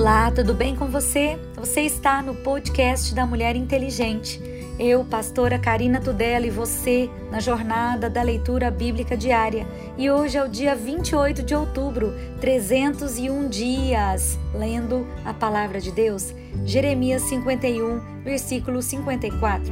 [0.00, 1.38] Olá, tudo bem com você?
[1.56, 4.40] Você está no podcast da Mulher Inteligente.
[4.78, 9.66] Eu, pastora Karina Tudela e você na jornada da leitura bíblica diária.
[9.98, 16.34] E hoje é o dia 28 de outubro, 301 dias, lendo a palavra de Deus.
[16.64, 19.70] Jeremias 51, versículo 54.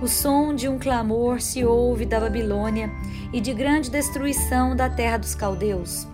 [0.00, 2.90] O som de um clamor se ouve da Babilônia
[3.34, 6.10] e de grande destruição da terra dos caldeus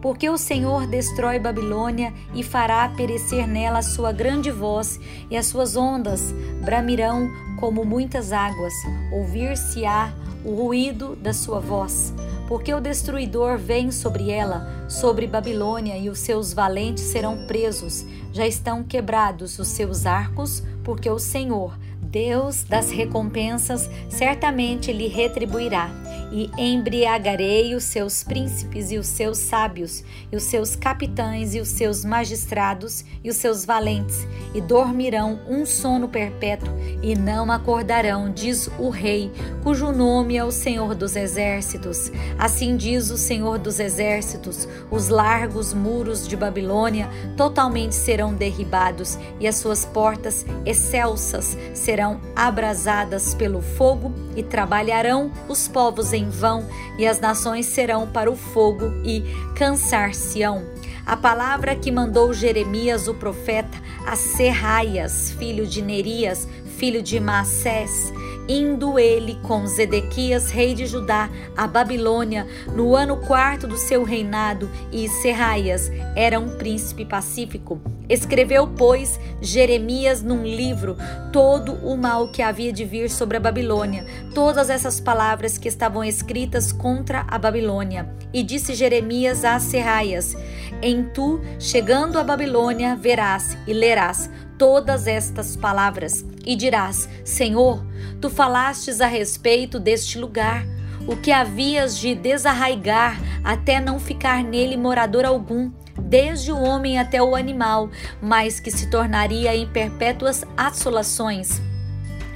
[0.00, 4.98] porque o Senhor destrói Babilônia e fará perecer nela a sua grande voz,
[5.30, 6.32] e as suas ondas
[6.64, 8.72] bramirão como muitas águas,
[9.12, 10.12] ouvir-se-á
[10.44, 12.14] o ruído da sua voz.
[12.48, 18.04] Porque o destruidor vem sobre ela, sobre Babilônia, e os seus valentes serão presos.
[18.32, 21.78] Já estão quebrados os seus arcos, porque o Senhor,
[22.10, 25.88] Deus das recompensas, certamente lhe retribuirá
[26.32, 31.68] e embriagarei os seus príncipes e os seus sábios, e os seus capitães e os
[31.68, 36.68] seus magistrados e os seus valentes, e dormirão um sono perpétuo,
[37.02, 39.30] e não acordarão, diz o rei,
[39.62, 42.12] cujo nome é o Senhor dos Exércitos.
[42.38, 49.48] Assim diz o Senhor dos Exércitos: os largos muros de Babilônia totalmente serão derribados, e
[49.48, 51.99] as suas portas excelsas serão
[52.34, 56.66] abrasadas pelo fogo, e trabalharão os povos em vão,
[56.98, 59.22] e as nações serão para o fogo e
[59.54, 60.64] cansar-se-ão.
[61.04, 68.12] A palavra que mandou Jeremias o profeta a Serraias, filho de Nerias, filho de Massés,
[68.48, 74.70] indo ele com Zedequias, rei de Judá, a Babilônia, no ano quarto do seu reinado,
[74.92, 77.80] e Serraias era um príncipe pacífico.
[78.08, 80.96] Escreveu, pois, Jeremias num livro
[81.32, 86.02] todo o mal que havia de vir sobre a Babilônia, todas essas palavras que estavam
[86.02, 88.08] escritas contra a Babilônia.
[88.32, 90.36] E disse Jeremias a Serraias:
[90.82, 94.28] Em tu, chegando a Babilônia, verás e lerás
[94.60, 97.82] todas estas palavras e dirás: Senhor,
[98.20, 100.66] tu falastes a respeito deste lugar,
[101.08, 107.22] o que havias de desarraigar até não ficar nele morador algum, desde o homem até
[107.22, 107.88] o animal,
[108.20, 111.62] mas que se tornaria em perpétuas assolações.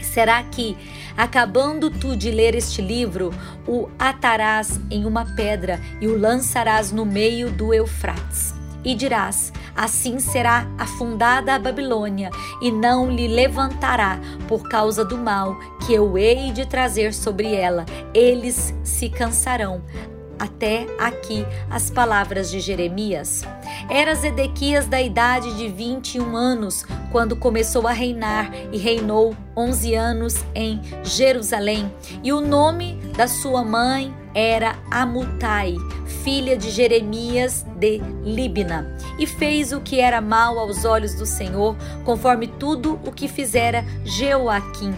[0.01, 0.79] Será que,
[1.19, 3.35] acabando tu de ler este livro,
[3.69, 8.64] o atarás em uma pedra e o lançarás no meio do Eufrates?
[8.85, 12.31] E dirás: Assim será afundada a Babilônia,
[12.61, 15.57] e não lhe levantará por causa do mal
[15.87, 17.85] que eu hei de trazer sobre ela.
[18.13, 19.83] Eles se cansarão.
[20.39, 23.45] Até aqui as palavras de Jeremias.
[23.89, 30.45] Era Zedequias da idade de 21 anos quando começou a reinar e reinou 11 anos
[30.55, 31.91] em Jerusalém.
[32.23, 35.77] E o nome da sua mãe era Amutai,
[36.23, 41.77] filha de Jeremias de Libna, e fez o que era mal aos olhos do Senhor,
[42.05, 44.95] conforme tudo o que fizera Jeoaquim.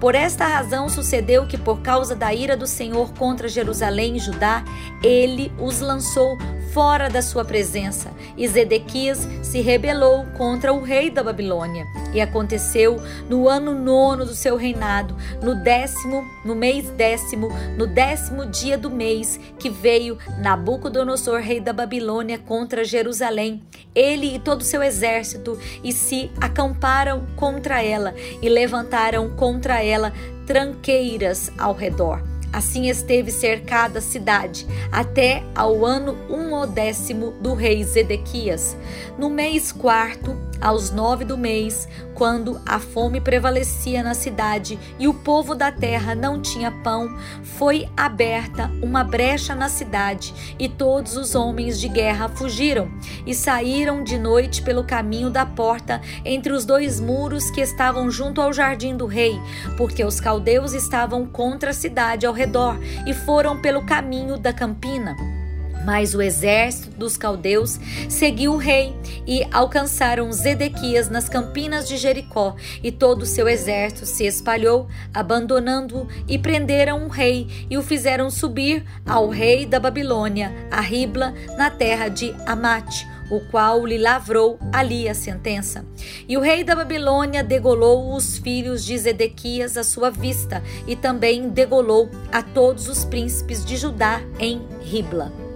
[0.00, 4.64] Por esta razão sucedeu que, por causa da ira do Senhor contra Jerusalém e Judá,
[5.02, 6.38] ele os lançou
[6.72, 8.10] fora da sua presença.
[8.36, 11.84] E Zedequias se rebelou contra o rei da Babilônia.
[12.12, 18.46] E aconteceu no ano nono do seu reinado, no décimo, no mês décimo, no décimo
[18.46, 23.62] dia do mês, que veio Nabucodonosor, rei da Babilônia, contra Jerusalém,
[23.94, 30.12] ele e todo o seu exército, e se acamparam contra ela, e levantaram contra ela
[30.46, 32.37] tranqueiras ao redor.
[32.52, 38.76] Assim esteve cercada a cidade até ao ano um décimo do rei Zedequias.
[39.18, 45.14] No mês quarto, aos nove do mês, quando a fome prevalecia na cidade e o
[45.14, 51.34] povo da terra não tinha pão, foi aberta uma brecha na cidade e todos os
[51.34, 52.90] homens de guerra fugiram
[53.24, 58.40] e saíram de noite pelo caminho da porta entre os dois muros que estavam junto
[58.40, 59.38] ao jardim do rei,
[59.76, 65.37] porque os caldeus estavam contra a cidade ao redor e foram pelo caminho da campina.
[65.88, 67.80] Mas o exército dos caldeus
[68.10, 68.94] seguiu o rei
[69.26, 76.06] e alcançaram Zedequias nas campinas de Jericó, e todo o seu exército se espalhou, abandonando-o,
[76.28, 81.70] e prenderam o rei e o fizeram subir ao rei da Babilônia, a Ribla, na
[81.70, 85.84] terra de Amate o qual lhe lavrou ali a sentença.
[86.26, 91.48] E o rei da Babilônia degolou os filhos de Zedequias à sua vista, e também
[91.48, 95.47] degolou a todos os príncipes de Judá em Ribla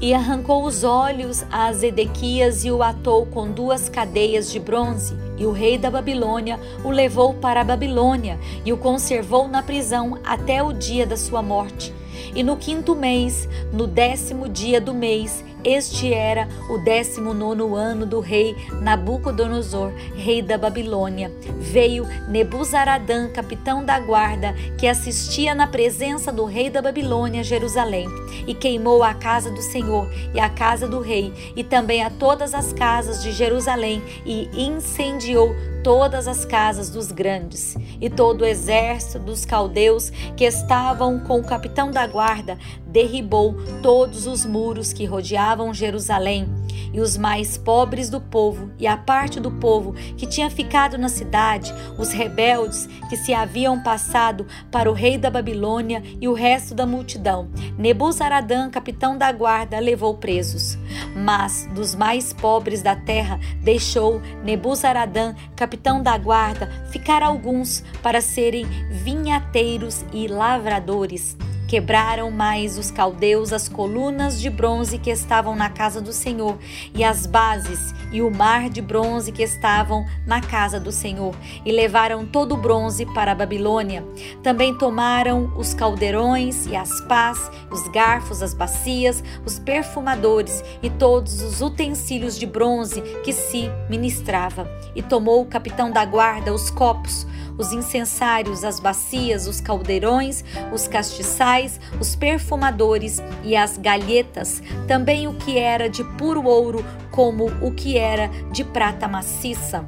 [0.00, 5.16] e arrancou os olhos a Zedequias e o atou com duas cadeias de bronze.
[5.36, 10.18] E o rei da Babilônia o levou para a Babilônia e o conservou na prisão
[10.24, 11.92] até o dia da sua morte.
[12.34, 18.04] E no quinto mês, no décimo dia do mês, Este era o décimo nono ano
[18.04, 21.32] do rei Nabucodonosor, rei da Babilônia.
[21.58, 28.06] Veio Nebuzaradã, capitão da guarda, que assistia na presença do rei da Babilônia Jerusalém,
[28.46, 32.52] e queimou a casa do Senhor e a casa do rei, e também a todas
[32.52, 39.18] as casas de Jerusalém, e incendiou todas as casas dos grandes e todo o exército
[39.18, 45.74] dos caldeus que estavam com o capitão da guarda derribou todos os muros que rodeavam
[45.74, 46.48] Jerusalém
[46.92, 51.08] e os mais pobres do povo e a parte do povo que tinha ficado na
[51.08, 56.74] cidade, os rebeldes que se haviam passado para o rei da Babilônia e o resto
[56.74, 57.48] da multidão.
[57.78, 60.76] Nebuzaradã, capitão da guarda, levou presos.
[61.16, 68.64] Mas dos mais pobres da terra deixou Nebuzaradã, capitão da guarda, ficar alguns para serem
[68.90, 71.36] vinhateiros e lavradores.
[71.74, 76.56] Quebraram mais os caldeus as colunas de bronze que estavam na casa do Senhor,
[76.94, 81.34] e as bases e o mar de bronze que estavam na casa do Senhor,
[81.66, 84.04] e levaram todo o bronze para a Babilônia.
[84.40, 91.42] Também tomaram os caldeirões e as pás, os garfos, as bacias, os perfumadores e todos
[91.42, 94.70] os utensílios de bronze que se ministrava.
[94.94, 97.26] E tomou o capitão da guarda os copos,
[97.56, 101.63] os incensários, as bacias, os caldeirões, os castiçais,
[102.00, 107.96] os perfumadores e as galhetas, também o que era de puro ouro, como o que
[107.98, 109.84] era de prata maciça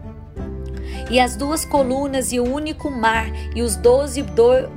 [1.10, 4.24] e as duas colunas e o único mar e os doze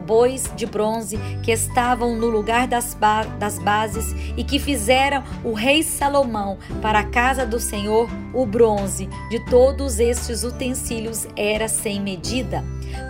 [0.05, 5.53] bois de bronze que estavam no lugar das, ba das bases e que fizeram o
[5.53, 11.99] rei Salomão para a casa do Senhor, o bronze de todos estes utensílios era sem
[11.99, 12.63] medida.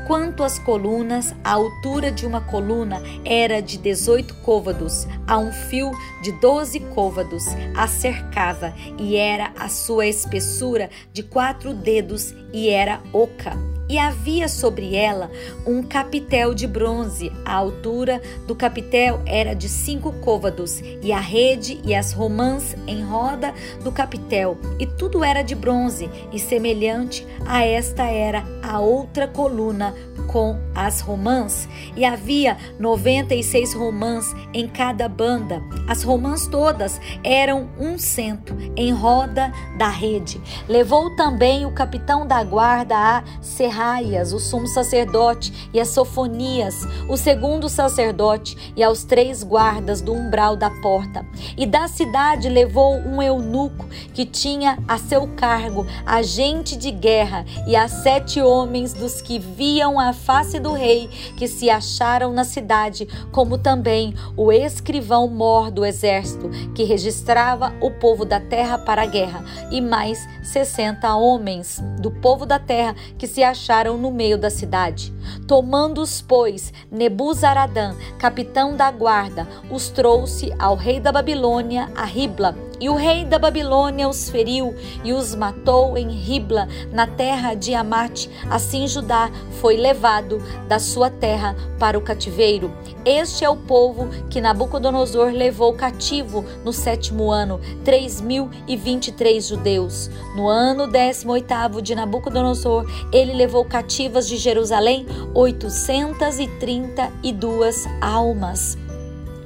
[0.07, 5.91] Quanto às colunas, a altura de uma coluna era de 18 côvados, a um fio
[6.23, 7.45] de 12 côvados
[7.75, 14.47] a cercava, e era a sua espessura de quatro dedos, e era oca e havia
[14.47, 15.31] sobre ela
[15.65, 17.33] um capitel de bronze.
[17.43, 23.03] A altura do capitel era de cinco côvados, e a rede e as romãs em
[23.03, 23.53] roda
[23.83, 29.95] do capitel, e tudo era de bronze, e semelhante a esta era a outra coluna
[30.27, 35.59] com as romãs, e havia noventa e seis romãs em cada banda.
[35.87, 40.39] As romãs todas eram um cento em roda da rede.
[40.67, 46.85] Levou também o capitão da guarda a serrar Serraias, o sumo sacerdote, e a Sofonias,
[47.07, 51.25] o segundo sacerdote, e aos três guardas do umbral da porta.
[51.57, 57.75] E da cidade levou um eunuco que tinha a seu cargo agente de guerra e
[57.75, 63.07] a sete homens dos que viam a face do rei que se acharam na cidade,
[63.31, 69.05] como também o escrivão mor do exército que registrava o povo da terra para a
[69.05, 69.41] guerra,
[69.71, 74.49] e mais sessenta homens do povo da terra que se acharam acharam no meio da
[74.49, 75.13] cidade.
[75.47, 82.89] Tomando-os, pois, Nebuzaradã, capitão da guarda, os trouxe ao rei da Babilônia, a Ribla, e
[82.89, 88.29] o rei da Babilônia os feriu e os matou em Ribla, na terra de Amate.
[88.49, 89.29] Assim Judá
[89.59, 92.71] foi levado da sua terra para o cativeiro.
[93.05, 99.07] Este é o povo que Nabucodonosor levou cativo no sétimo ano, três mil e vinte
[99.07, 100.09] e três judeus.
[100.35, 107.31] No ano décimo oitavo de Nabucodonosor, ele levou cativas de Jerusalém oitocentas e trinta e
[107.31, 108.77] duas almas.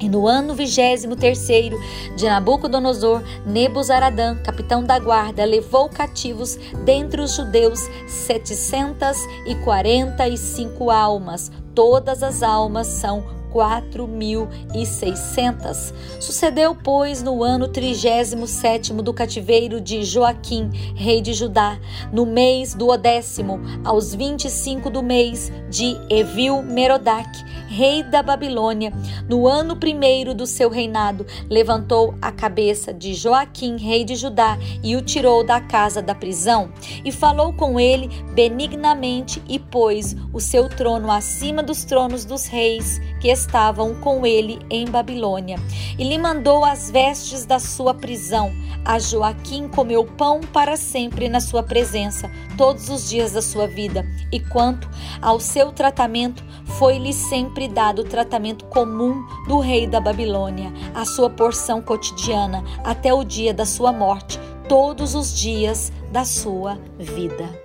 [0.04, 1.80] E no ano vigésimo terceiro
[2.14, 10.36] de Nabucodonosor, Nebuzaradã, capitão da guarda, levou cativos dentre os judeus setecentas e quarenta e
[10.36, 11.50] cinco almas.
[11.74, 15.94] Todas as almas são quatro mil e seiscentas.
[16.18, 21.78] Sucedeu, pois, no ano trigésimo sétimo do cativeiro de Joaquim, rei de Judá,
[22.12, 28.24] no mês do décimo, aos vinte e cinco do mês de Evil Merodach, rei da
[28.24, 28.92] Babilônia,
[29.28, 34.96] no ano primeiro do seu reinado, levantou a cabeça de Joaquim, rei de Judá, e
[34.96, 36.72] o tirou da casa da prisão,
[37.04, 43.00] e falou com ele benignamente, e pôs o seu trono acima dos tronos dos reis
[43.20, 45.58] que estavam com ele em Babilônia,
[45.98, 48.52] e lhe mandou as vestes da sua prisão.
[48.84, 54.04] A Joaquim comeu pão para sempre na sua presença, todos os dias da sua vida,
[54.32, 54.88] e quanto
[55.22, 56.44] ao seu tratamento,
[56.78, 63.12] foi-lhe sempre dado o tratamento comum do rei da Babilônia, a sua porção cotidiana, até
[63.12, 67.63] o dia da sua morte, todos os dias da sua vida.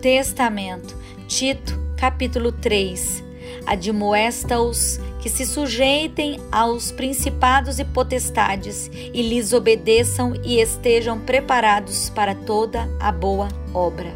[0.00, 3.24] Testamento, Tito, capítulo 3.
[3.66, 12.32] Admoesta-os que se sujeitem aos principados e potestades e lhes obedeçam e estejam preparados para
[12.32, 14.12] toda a boa obra.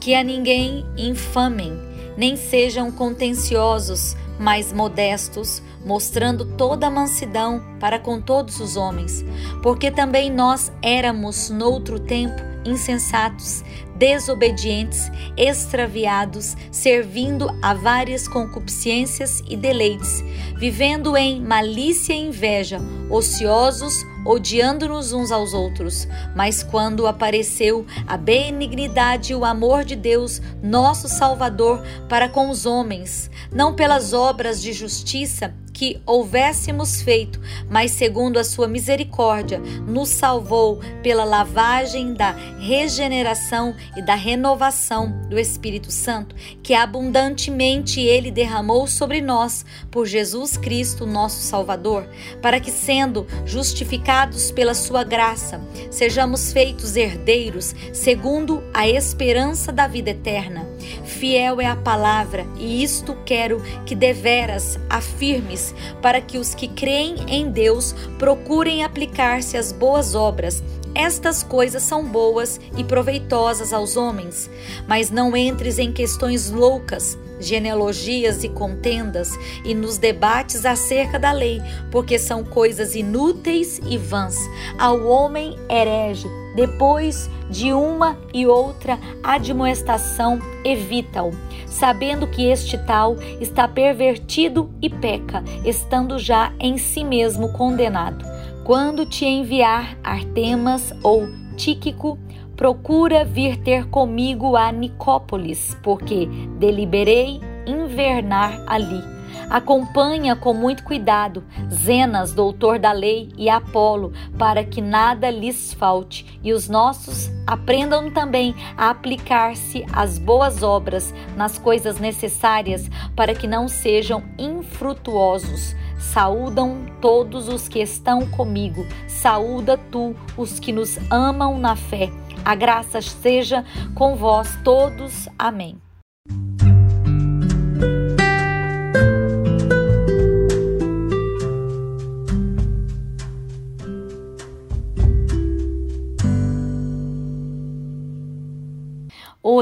[0.00, 1.78] Que a ninguém infamem,
[2.16, 9.22] nem sejam contenciosos, mas modestos, mostrando toda a mansidão para com todos os homens,
[9.62, 13.64] porque também nós éramos noutro tempo insensatos,
[13.96, 20.22] desobedientes, extraviados, servindo a várias concupiscências e deleites,
[20.56, 22.78] vivendo em malícia e inveja,
[23.10, 23.94] ociosos,
[24.26, 26.08] odiando-nos uns aos outros.
[26.34, 32.66] Mas quando apareceu a benignidade e o amor de Deus, nosso Salvador, para com os
[32.66, 40.08] homens, não pelas obras de justiça que houvéssemos feito, mas segundo a sua misericórdia, nos
[40.08, 48.86] salvou pela lavagem da regeneração e da renovação do Espírito Santo, que abundantemente ele derramou
[48.86, 52.08] sobre nós por Jesus Cristo, nosso Salvador,
[52.40, 60.10] para que sendo justificados pela sua graça, sejamos feitos herdeiros segundo a esperança da vida
[60.10, 60.64] eterna.
[61.04, 65.63] Fiel é a palavra, e isto quero que deveras afirmes
[66.02, 70.62] para que os que creem em Deus procurem aplicar-se às boas obras.
[70.94, 74.50] Estas coisas são boas e proveitosas aos homens,
[74.86, 79.30] mas não entres em questões loucas, genealogias e contendas
[79.64, 84.36] e nos debates acerca da lei, porque são coisas inúteis e vãs.
[84.78, 91.32] Ao homem herege, depois de uma e outra admoestação, evita-o,
[91.66, 98.24] sabendo que este tal está pervertido e peca, estando já em si mesmo condenado.
[98.64, 102.18] Quando te enviar Artemas ou Tíquico,
[102.56, 106.26] procura vir ter comigo a Nicópolis, porque
[106.58, 109.13] deliberei invernar ali
[109.50, 116.38] Acompanha com muito cuidado Zenas, doutor da lei, e Apolo, para que nada lhes falte,
[116.42, 123.46] e os nossos aprendam também a aplicar-se às boas obras, nas coisas necessárias, para que
[123.46, 125.74] não sejam infrutuosos.
[125.98, 132.10] Saúdam todos os que estão comigo, saúda tu os que nos amam na fé.
[132.44, 135.28] A graça seja com vós todos.
[135.38, 135.78] Amém.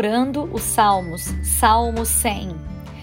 [0.03, 1.33] Orando os salmos.
[1.45, 2.57] Salmo 100.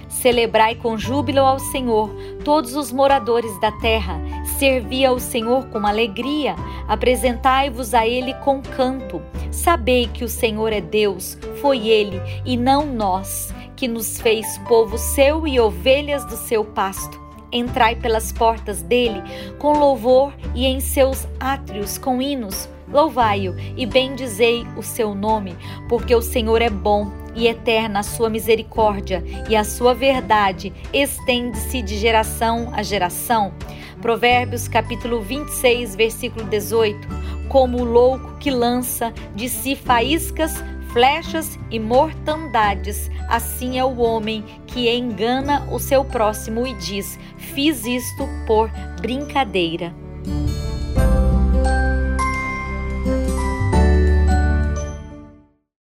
[0.10, 2.10] Celebrai com júbilo ao Senhor,
[2.44, 4.20] todos os moradores da terra.
[4.58, 6.58] Servi ao Senhor com alegria.
[6.90, 9.22] Apresentai-vos a Ele com canto.
[9.50, 14.98] Sabei que o Senhor é Deus, foi Ele e não nós, que nos fez povo
[14.98, 17.18] seu e ovelhas do seu pasto.
[17.50, 19.24] Entrai pelas portas dele
[19.58, 25.56] com louvor e em seus átrios com hinos Louvai-o e bendizei o seu nome,
[25.88, 31.82] porque o Senhor é bom e eterna a sua misericórdia, e a sua verdade estende-se
[31.82, 33.54] de geração a geração.
[34.02, 37.08] Provérbios capítulo 26, versículo 18.
[37.48, 40.54] Como o louco que lança de si faíscas,
[40.92, 47.86] flechas e mortandades, assim é o homem que engana o seu próximo e diz: Fiz
[47.86, 48.70] isto por
[49.02, 49.94] brincadeira.